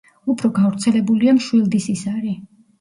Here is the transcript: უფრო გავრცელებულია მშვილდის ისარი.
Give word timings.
უფრო 0.33 0.49
გავრცელებულია 0.59 1.37
მშვილდის 1.43 1.91
ისარი. 1.97 2.37